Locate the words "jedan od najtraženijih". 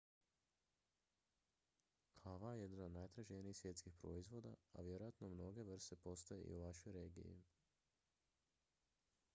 2.63-3.57